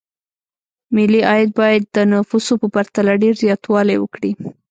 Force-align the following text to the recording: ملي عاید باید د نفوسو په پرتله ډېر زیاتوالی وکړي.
ملي 0.95 1.21
عاید 1.29 1.49
باید 1.59 1.83
د 1.95 1.97
نفوسو 2.11 2.53
په 2.61 2.67
پرتله 2.75 3.11
ډېر 3.23 3.35
زیاتوالی 3.43 3.97
وکړي. 3.99 4.31